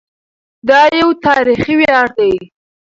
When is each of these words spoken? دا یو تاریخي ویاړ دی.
دا 0.67 0.79
یو 0.99 1.09
تاریخي 1.25 1.73
ویاړ 1.79 2.07
دی. 2.17 2.33